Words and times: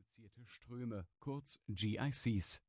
induzierte 0.00 0.40
Ströme, 0.46 1.04
kurz 1.18 1.60
GICs. 1.68 2.62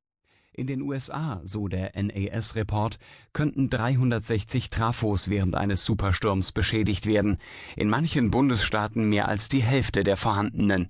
In 0.51 0.67
den 0.67 0.81
USA, 0.81 1.39
so 1.45 1.69
der 1.69 1.93
NAS-Report, 1.95 2.97
könnten 3.31 3.69
360 3.69 4.69
Trafos 4.69 5.29
während 5.29 5.55
eines 5.55 5.85
Supersturms 5.85 6.51
beschädigt 6.51 7.05
werden, 7.05 7.37
in 7.77 7.89
manchen 7.89 8.31
Bundesstaaten 8.31 9.07
mehr 9.07 9.29
als 9.29 9.47
die 9.47 9.61
Hälfte 9.61 10.03
der 10.03 10.17
vorhandenen. 10.17 10.89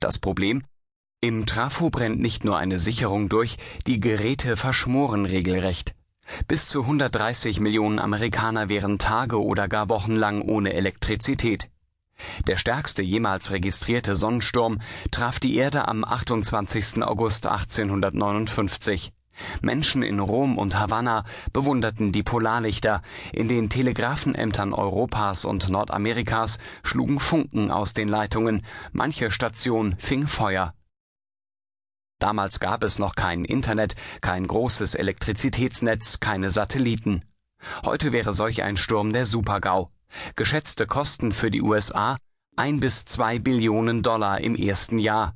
Das 0.00 0.18
Problem? 0.18 0.64
Im 1.20 1.46
Trafo 1.46 1.88
brennt 1.88 2.18
nicht 2.18 2.44
nur 2.44 2.58
eine 2.58 2.80
Sicherung 2.80 3.28
durch, 3.28 3.56
die 3.86 4.00
Geräte 4.00 4.56
verschmoren 4.56 5.24
regelrecht. 5.24 5.94
Bis 6.48 6.66
zu 6.66 6.82
130 6.82 7.60
Millionen 7.60 8.00
Amerikaner 8.00 8.68
wären 8.68 8.98
Tage 8.98 9.40
oder 9.40 9.68
gar 9.68 9.88
Wochen 9.88 10.16
lang 10.16 10.42
ohne 10.42 10.72
Elektrizität. 10.72 11.70
Der 12.46 12.56
stärkste 12.56 13.02
jemals 13.02 13.50
registrierte 13.50 14.16
Sonnensturm 14.16 14.78
traf 15.10 15.38
die 15.38 15.56
Erde 15.56 15.88
am 15.88 16.04
28. 16.04 17.02
August 17.02 17.46
1859. 17.46 19.12
Menschen 19.62 20.02
in 20.02 20.20
Rom 20.20 20.58
und 20.58 20.78
Havanna 20.78 21.24
bewunderten 21.52 22.12
die 22.12 22.22
Polarlichter, 22.22 23.02
in 23.32 23.48
den 23.48 23.70
Telegrafenämtern 23.70 24.72
Europas 24.72 25.44
und 25.44 25.68
Nordamerikas 25.68 26.58
schlugen 26.82 27.20
Funken 27.20 27.70
aus 27.70 27.94
den 27.94 28.08
Leitungen, 28.08 28.64
manche 28.92 29.30
Station 29.30 29.96
fing 29.98 30.26
Feuer. 30.26 30.74
Damals 32.18 32.60
gab 32.60 32.84
es 32.84 32.98
noch 32.98 33.14
kein 33.14 33.46
Internet, 33.46 33.96
kein 34.20 34.46
großes 34.46 34.94
Elektrizitätsnetz, 34.94 36.20
keine 36.20 36.50
Satelliten. 36.50 37.22
Heute 37.82 38.12
wäre 38.12 38.32
solch 38.32 38.62
ein 38.62 38.76
Sturm 38.76 39.12
der 39.12 39.24
Supergau. 39.24 39.90
Geschätzte 40.36 40.86
Kosten 40.86 41.32
für 41.32 41.50
die 41.50 41.62
USA 41.62 42.16
ein 42.56 42.78
bis 42.80 43.06
zwei 43.06 43.38
Billionen 43.38 44.02
Dollar 44.02 44.40
im 44.40 44.54
ersten 44.54 44.98
Jahr. 44.98 45.34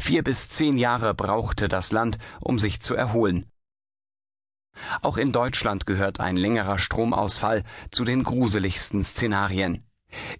Vier 0.00 0.22
bis 0.24 0.48
zehn 0.48 0.76
Jahre 0.76 1.12
brauchte 1.12 1.68
das 1.68 1.92
Land, 1.92 2.18
um 2.40 2.58
sich 2.58 2.80
zu 2.80 2.94
erholen. 2.94 3.46
Auch 5.02 5.18
in 5.18 5.32
Deutschland 5.32 5.84
gehört 5.84 6.20
ein 6.20 6.36
längerer 6.36 6.78
Stromausfall 6.78 7.64
zu 7.90 8.04
den 8.04 8.22
gruseligsten 8.22 9.04
Szenarien. 9.04 9.84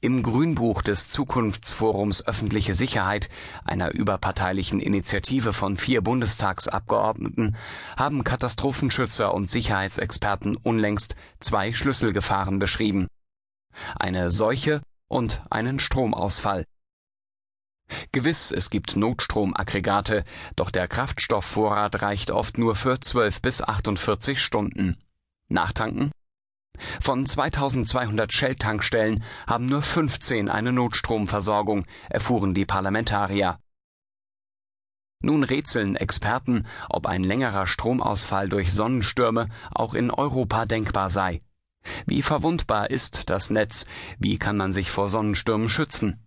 Im 0.00 0.22
Grünbuch 0.22 0.82
des 0.82 1.08
Zukunftsforums 1.08 2.26
Öffentliche 2.26 2.74
Sicherheit, 2.74 3.28
einer 3.64 3.92
überparteilichen 3.92 4.80
Initiative 4.80 5.52
von 5.52 5.76
vier 5.76 6.00
Bundestagsabgeordneten, 6.00 7.56
haben 7.96 8.24
Katastrophenschützer 8.24 9.34
und 9.34 9.50
Sicherheitsexperten 9.50 10.56
unlängst 10.56 11.16
zwei 11.40 11.72
Schlüsselgefahren 11.72 12.60
beschrieben 12.60 13.08
eine 13.98 14.30
Seuche 14.30 14.82
und 15.08 15.42
einen 15.50 15.78
Stromausfall. 15.78 16.64
Gewiss, 18.12 18.50
es 18.50 18.70
gibt 18.70 18.96
Notstromaggregate, 18.96 20.24
doch 20.56 20.70
der 20.70 20.88
Kraftstoffvorrat 20.88 22.02
reicht 22.02 22.30
oft 22.30 22.58
nur 22.58 22.76
für 22.76 22.98
12 23.00 23.42
bis 23.42 23.62
48 23.62 24.42
Stunden. 24.42 24.96
Nachtanken? 25.48 26.10
Von 27.00 27.26
2200 27.26 28.32
Shell-Tankstellen 28.32 29.22
haben 29.46 29.66
nur 29.66 29.82
15 29.82 30.48
eine 30.48 30.72
Notstromversorgung, 30.72 31.86
erfuhren 32.10 32.54
die 32.54 32.66
Parlamentarier. 32.66 33.58
Nun 35.20 35.44
rätseln 35.44 35.96
Experten, 35.96 36.66
ob 36.88 37.06
ein 37.06 37.24
längerer 37.24 37.66
Stromausfall 37.66 38.48
durch 38.48 38.72
Sonnenstürme 38.72 39.48
auch 39.70 39.94
in 39.94 40.10
Europa 40.10 40.66
denkbar 40.66 41.08
sei. 41.08 41.40
Wie 42.06 42.22
verwundbar 42.22 42.90
ist 42.90 43.30
das 43.30 43.50
Netz? 43.50 43.86
Wie 44.18 44.38
kann 44.38 44.56
man 44.56 44.72
sich 44.72 44.90
vor 44.90 45.08
Sonnenstürmen 45.08 45.68
schützen? 45.68 46.20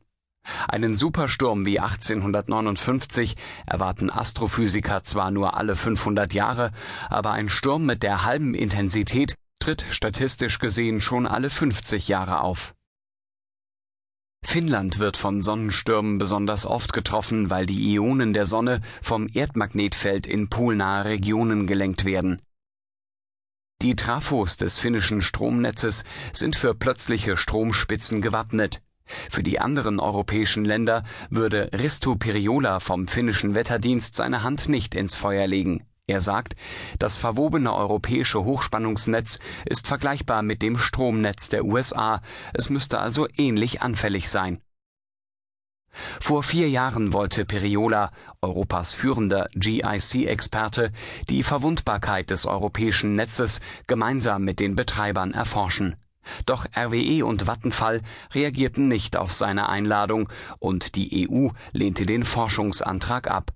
Einen 0.68 0.96
Supersturm 0.96 1.66
wie 1.66 1.80
1859 1.80 3.36
erwarten 3.66 4.10
Astrophysiker 4.10 5.04
zwar 5.04 5.32
nur 5.32 5.58
alle 5.58 5.76
500 5.76 6.34
Jahre, 6.34 6.72
aber 7.10 7.32
ein 7.32 7.50
Sturm 7.50 7.86
mit 7.86 8.02
der 8.04 8.24
halben 8.24 8.54
Intensität 8.54 9.36
tritt 9.60 9.86
statistisch 9.90 10.60
gesehen 10.60 11.02
schon 11.02 11.28
alle 11.28 11.50
50 11.50 12.08
Jahre 12.08 12.42
auf. 12.42 12.74
Finnland 14.46 15.00
wird 15.00 15.18
von 15.18 15.42
Sonnenstürmen 15.42 16.20
besonders 16.20 16.66
oft 16.66 16.94
getroffen, 16.94 17.50
weil 17.50 17.66
die 17.66 17.94
Ionen 17.94 18.32
der 18.34 18.46
Sonne 18.46 18.82
vom 19.02 19.28
Erdmagnetfeld 19.34 20.26
in 20.26 20.48
polnahe 20.48 21.04
Regionen 21.06 21.68
gelenkt 21.68 22.06
werden. 22.06 22.42
Die 23.84 23.96
Trafos 23.96 24.58
des 24.58 24.80
finnischen 24.80 25.22
Stromnetzes 25.22 26.04
sind 26.34 26.56
für 26.56 26.74
plötzliche 26.74 27.38
Stromspitzen 27.38 28.24
gewappnet. 28.24 28.82
Für 29.06 29.44
die 29.44 29.60
anderen 29.60 30.00
europäischen 30.00 30.66
Länder 30.66 31.04
würde 31.30 31.70
Risto 31.74 32.16
Piriola 32.16 32.80
vom 32.80 33.08
finnischen 33.08 33.54
Wetterdienst 33.54 34.16
seine 34.16 34.42
Hand 34.42 34.68
nicht 34.68 34.96
ins 34.96 35.14
Feuer 35.14 35.46
legen. 35.46 35.86
Er 36.08 36.22
sagt, 36.22 36.56
das 36.98 37.18
verwobene 37.18 37.72
europäische 37.72 38.44
Hochspannungsnetz 38.44 39.38
ist 39.66 39.86
vergleichbar 39.86 40.42
mit 40.42 40.64
dem 40.64 40.80
Stromnetz 40.80 41.50
der 41.50 41.64
USA, 41.64 42.22
es 42.56 42.72
müsste 42.72 43.00
also 43.00 43.28
ähnlich 43.38 43.84
anfällig 43.84 44.28
sein. 44.30 44.60
Vor 46.20 46.44
vier 46.44 46.70
Jahren 46.70 47.14
wollte 47.14 47.46
Periola, 47.46 48.12
Europas 48.42 48.94
führender 48.94 49.48
GIC-Experte, 49.56 50.92
die 51.30 51.44
Verwundbarkeit 51.44 52.30
des 52.30 52.46
europäischen 52.46 53.16
Netzes 53.16 53.60
gemeinsam 53.88 54.44
mit 54.44 54.60
den 54.60 54.76
Betreibern 54.76 55.34
erforschen. 55.34 55.96
Doch 56.46 56.66
RWE 56.76 57.26
und 57.26 57.48
Vattenfall 57.48 58.02
reagierten 58.34 58.88
nicht 58.88 59.18
auf 59.18 59.32
seine 59.32 59.70
Einladung 59.70 60.30
und 60.60 60.96
die 60.96 61.30
EU 61.30 61.50
lehnte 61.72 62.06
den 62.06 62.26
Forschungsantrag 62.26 63.30
ab. 63.30 63.52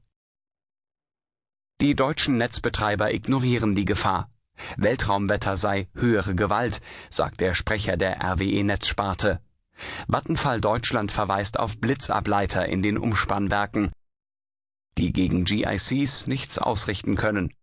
Die 1.82 1.96
deutschen 1.96 2.38
Netzbetreiber 2.38 3.14
ignorieren 3.14 3.76
die 3.76 3.86
Gefahr. 3.86 4.30
Weltraumwetter 4.78 5.58
sei 5.58 5.88
höhere 5.96 6.36
Gewalt, 6.36 6.82
sagt 7.10 7.40
der 7.40 7.56
Sprecher 7.56 7.98
der 7.98 8.22
RWE-Netzsparte. 8.24 9.42
Vattenfall 10.08 10.62
Deutschland 10.62 11.12
verweist 11.12 11.60
auf 11.60 11.78
Blitzableiter 11.78 12.68
in 12.68 12.84
den 12.84 12.98
Umspannwerken, 12.98 13.92
die 14.98 15.14
gegen 15.14 15.46
GICs 15.46 16.28
nichts 16.28 16.58
ausrichten 16.58 17.16
können. 17.16 17.54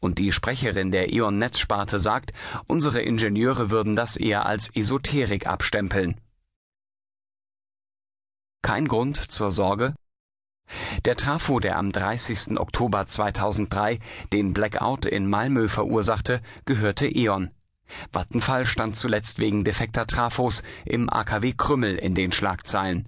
Und 0.00 0.18
die 0.18 0.32
Sprecherin 0.32 0.90
der 0.90 1.12
E.ON 1.12 1.38
Netzsparte 1.38 1.98
sagt, 1.98 2.32
unsere 2.66 3.02
Ingenieure 3.02 3.70
würden 3.70 3.96
das 3.96 4.16
eher 4.16 4.46
als 4.46 4.74
Esoterik 4.74 5.46
abstempeln. 5.46 6.20
Kein 8.62 8.88
Grund 8.88 9.16
zur 9.30 9.50
Sorge? 9.50 9.94
Der 11.04 11.16
Trafo, 11.16 11.60
der 11.60 11.78
am 11.78 11.92
30. 11.92 12.58
Oktober 12.58 13.06
2003 13.06 14.00
den 14.32 14.52
Blackout 14.52 15.06
in 15.06 15.30
Malmö 15.30 15.68
verursachte, 15.68 16.40
gehörte 16.64 17.06
E.ON. 17.06 17.50
Vattenfall 18.12 18.66
stand 18.66 18.96
zuletzt 18.96 19.38
wegen 19.38 19.64
defekter 19.64 20.06
Trafos 20.06 20.62
im 20.84 21.08
AKW 21.08 21.52
Krümmel 21.52 21.96
in 21.96 22.14
den 22.14 22.32
Schlagzeilen. 22.32 23.06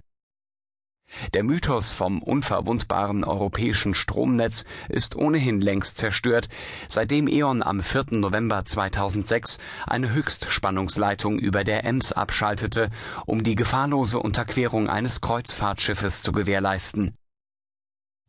Der 1.33 1.43
Mythos 1.43 1.91
vom 1.91 2.21
unverwundbaren 2.21 3.23
europäischen 3.23 3.95
Stromnetz 3.95 4.65
ist 4.89 5.15
ohnehin 5.15 5.59
längst 5.59 5.97
zerstört, 5.97 6.49
seitdem 6.87 7.27
E.ON 7.27 7.63
am 7.63 7.81
4. 7.81 8.05
November 8.11 8.63
2006 8.63 9.57
eine 9.87 10.11
Höchstspannungsleitung 10.13 11.39
über 11.39 11.63
der 11.63 11.83
Ems 11.83 12.11
abschaltete, 12.11 12.89
um 13.25 13.43
die 13.43 13.55
gefahrlose 13.55 14.19
Unterquerung 14.19 14.87
eines 14.87 15.19
Kreuzfahrtschiffes 15.21 16.21
zu 16.21 16.31
gewährleisten. 16.31 17.15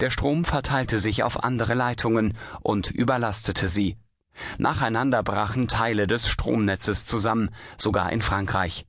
Der 0.00 0.10
Strom 0.10 0.46
verteilte 0.46 0.98
sich 0.98 1.22
auf 1.22 1.44
andere 1.44 1.74
Leitungen 1.74 2.34
und 2.62 2.90
überlastete 2.90 3.68
sie 3.68 3.98
Nacheinander 4.58 5.22
brachen 5.22 5.68
Teile 5.68 6.06
des 6.06 6.28
Stromnetzes 6.28 7.06
zusammen, 7.06 7.50
sogar 7.78 8.12
in 8.12 8.22
Frankreich. 8.22 8.86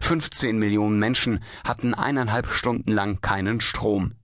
15 0.00 0.58
Millionen 0.58 0.98
Menschen 0.98 1.40
hatten 1.64 1.94
eineinhalb 1.94 2.46
Stunden 2.48 2.92
lang 2.92 3.20
keinen 3.20 3.60
Strom. 3.60 4.14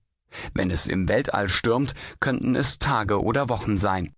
Wenn 0.55 0.71
es 0.71 0.87
im 0.87 1.09
Weltall 1.09 1.49
stürmt, 1.49 1.95
könnten 2.21 2.55
es 2.55 2.79
Tage 2.79 3.23
oder 3.23 3.49
Wochen 3.49 3.79
sein. 3.79 4.15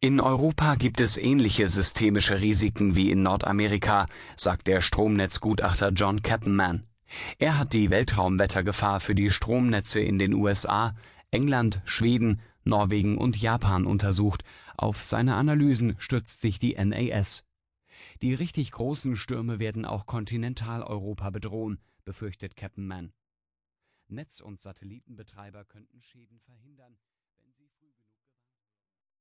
In 0.00 0.20
Europa 0.20 0.74
gibt 0.74 1.00
es 1.00 1.16
ähnliche 1.16 1.68
systemische 1.68 2.40
Risiken 2.40 2.96
wie 2.96 3.12
in 3.12 3.22
Nordamerika, 3.22 4.06
sagt 4.36 4.66
der 4.66 4.80
Stromnetzgutachter 4.80 5.90
John 5.90 6.22
Cappenman. 6.22 6.88
Er 7.38 7.56
hat 7.58 7.72
die 7.72 7.90
Weltraumwettergefahr 7.90 8.98
für 8.98 9.14
die 9.14 9.30
Stromnetze 9.30 10.00
in 10.00 10.18
den 10.18 10.34
USA, 10.34 10.96
England, 11.30 11.82
Schweden, 11.84 12.40
Norwegen 12.64 13.18
und 13.18 13.40
Japan 13.40 13.86
untersucht. 13.86 14.44
Auf 14.76 15.02
seine 15.02 15.36
Analysen 15.36 15.96
stützt 15.98 16.40
sich 16.40 16.58
die 16.58 16.74
NAS. 16.74 17.44
Die 18.22 18.34
richtig 18.34 18.72
großen 18.72 19.16
Stürme 19.16 19.58
werden 19.58 19.84
auch 19.84 20.06
Kontinentaleuropa 20.06 21.30
bedrohen, 21.30 21.78
befürchtet 22.04 22.56
Captain 22.56 22.86
Mann. 22.86 23.12
Netz- 24.08 24.40
und 24.40 24.60
Satellitenbetreiber 24.60 25.64
könnten 25.64 26.02
Schäden 26.02 26.40
verhindern 26.40 26.96